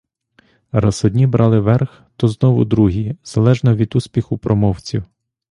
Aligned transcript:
Раз 0.71 1.05
одні 1.05 1.27
брали 1.27 1.59
верх, 1.59 2.03
то 2.15 2.27
знову 2.27 2.65
другі, 2.65 3.15
залежно 3.23 3.75
від 3.75 3.95
успіху 3.95 4.37
промовців. 4.37 5.03